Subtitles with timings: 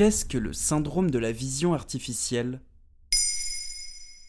[0.00, 2.62] Qu'est-ce que le syndrome de la vision artificielle?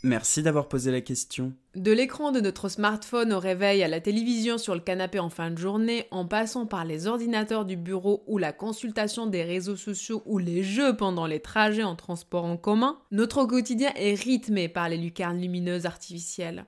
[0.04, 1.54] Merci d'avoir posé la question.
[1.76, 5.50] De l'écran de notre smartphone au réveil à la télévision sur le canapé en fin
[5.50, 10.24] de journée, en passant par les ordinateurs du bureau ou la consultation des réseaux sociaux
[10.26, 14.90] ou les jeux pendant les trajets en transport en commun, notre quotidien est rythmé par
[14.90, 16.66] les lucarnes lumineuses artificielles.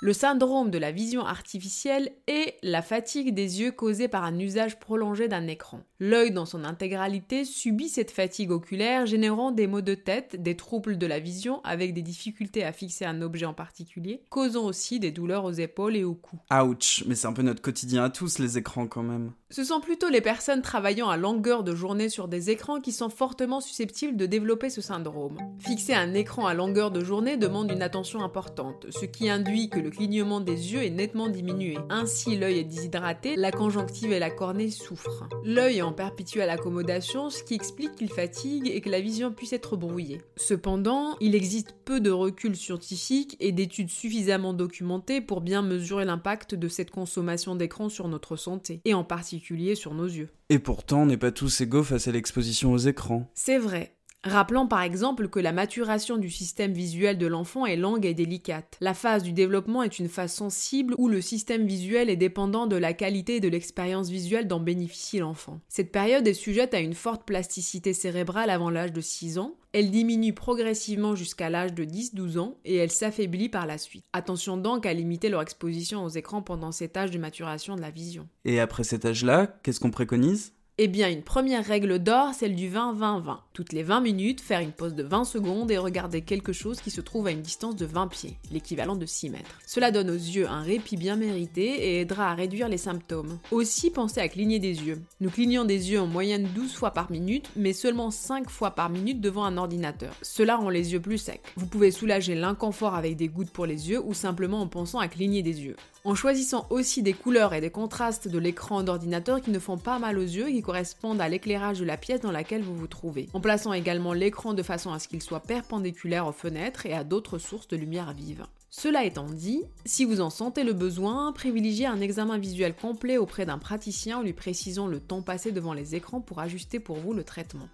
[0.00, 4.78] Le syndrome de la vision artificielle est la fatigue des yeux causée par un usage
[4.78, 5.80] prolongé d'un écran.
[5.98, 10.98] L'œil dans son intégralité subit cette fatigue oculaire générant des maux de tête, des troubles
[10.98, 15.10] de la vision avec des difficultés à fixer un objet en particulier, causant aussi des
[15.10, 16.38] douleurs aux épaules et au cou.
[16.52, 19.32] Ouch, mais c'est un peu notre quotidien à tous les écrans quand même.
[19.50, 23.08] Ce sont plutôt les personnes travaillant à longueur de journée sur des écrans qui sont
[23.08, 25.38] fortement susceptibles de développer ce syndrome.
[25.58, 29.80] Fixer un écran à longueur de journée demande une attention importante, ce qui induit que
[29.80, 31.78] le clignement des yeux est nettement diminué.
[31.90, 35.28] Ainsi, l'œil est déshydraté, la conjonctive et la cornée souffrent.
[35.44, 39.52] L'œil est en perpétuelle accommodation, ce qui explique qu'il fatigue et que la vision puisse
[39.52, 40.20] être brouillée.
[40.36, 46.54] Cependant, il existe peu de recul scientifique et d'études suffisamment documentées pour bien mesurer l'impact
[46.54, 50.30] de cette consommation d'écran sur notre santé, et en particulier sur nos yeux.
[50.50, 53.30] Et pourtant, on n'est pas tous égaux face à l'exposition aux écrans.
[53.34, 53.97] C'est vrai,
[54.28, 58.76] Rappelons par exemple que la maturation du système visuel de l'enfant est longue et délicate.
[58.80, 62.76] La phase du développement est une phase sensible où le système visuel est dépendant de
[62.76, 65.60] la qualité et de l'expérience visuelle dont bénéficie l'enfant.
[65.68, 69.56] Cette période est sujette à une forte plasticité cérébrale avant l'âge de 6 ans.
[69.72, 74.04] Elle diminue progressivement jusqu'à l'âge de 10-12 ans et elle s'affaiblit par la suite.
[74.12, 77.90] Attention donc à limiter leur exposition aux écrans pendant cet âge de maturation de la
[77.90, 78.28] vision.
[78.44, 80.52] Et après cet âge-là, qu'est-ce qu'on préconise?
[80.80, 83.38] Eh bien, une première règle d'or, celle du 20-20-20.
[83.52, 86.92] Toutes les 20 minutes, faire une pause de 20 secondes et regarder quelque chose qui
[86.92, 89.58] se trouve à une distance de 20 pieds, l'équivalent de 6 mètres.
[89.66, 93.38] Cela donne aux yeux un répit bien mérité et aidera à réduire les symptômes.
[93.50, 95.02] Aussi, pensez à cligner des yeux.
[95.20, 98.88] Nous clignons des yeux en moyenne 12 fois par minute, mais seulement 5 fois par
[98.88, 100.14] minute devant un ordinateur.
[100.22, 101.42] Cela rend les yeux plus secs.
[101.56, 105.08] Vous pouvez soulager l'inconfort avec des gouttes pour les yeux ou simplement en pensant à
[105.08, 105.76] cligner des yeux.
[106.04, 109.98] En choisissant aussi des couleurs et des contrastes de l'écran d'ordinateur qui ne font pas
[109.98, 112.86] mal aux yeux et qui correspondent à l'éclairage de la pièce dans laquelle vous vous
[112.86, 113.30] trouvez.
[113.32, 117.04] En plaçant également l'écran de façon à ce qu'il soit perpendiculaire aux fenêtres et à
[117.04, 118.44] d'autres sources de lumière vive.
[118.68, 123.46] Cela étant dit, si vous en sentez le besoin, privilégiez un examen visuel complet auprès
[123.46, 127.14] d'un praticien en lui précisant le temps passé devant les écrans pour ajuster pour vous
[127.14, 127.70] le traitement.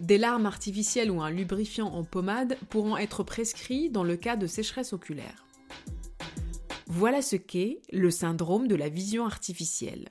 [0.00, 4.46] Des larmes artificielles ou un lubrifiant en pommade pourront être prescrits dans le cas de
[4.46, 5.46] sécheresse oculaire.
[6.88, 10.10] Voilà ce qu'est le syndrome de la vision artificielle.